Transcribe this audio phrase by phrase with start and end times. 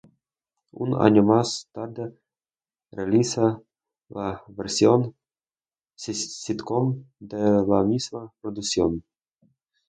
[0.83, 2.17] Un año más tarde
[2.91, 3.61] realiza
[4.09, 5.15] la versión
[5.93, 9.03] sitcom de la misma producción.